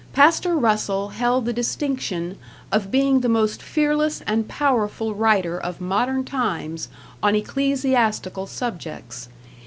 [0.13, 2.39] Pastor Russell held the distinction
[2.71, 6.89] of being the most fearless and powerful writer of modern times
[7.21, 9.29] on ecclesiastical subjects.